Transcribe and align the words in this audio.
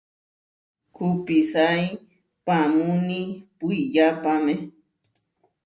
Kupisái 0.95 1.83
paamúni 2.45 3.19
puiyápame. 3.57 4.53